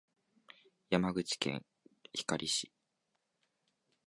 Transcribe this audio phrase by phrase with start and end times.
[0.89, 1.63] 山口県
[2.11, 2.71] 光市